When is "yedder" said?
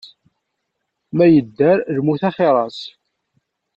1.27-1.77